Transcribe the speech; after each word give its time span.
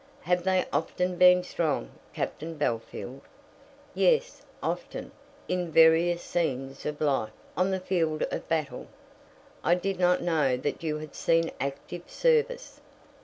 "Have 0.21 0.43
they 0.45 0.65
often 0.73 1.17
been 1.17 1.43
strong, 1.43 1.91
Captain 2.11 2.57
Bellfield?" 2.57 3.21
"Yes; 3.93 4.41
often; 4.63 5.11
in 5.47 5.71
various 5.71 6.23
scenes 6.23 6.87
of 6.87 6.99
life; 6.99 7.29
on 7.55 7.69
the 7.69 7.79
field 7.79 8.23
of 8.31 8.49
battle" 8.49 8.87
"I 9.63 9.75
did 9.75 9.99
not 9.99 10.19
know 10.23 10.57
that 10.57 10.81
you 10.81 10.97
had 10.97 11.13
seen 11.13 11.51
active 11.59 12.09
service." 12.09 12.81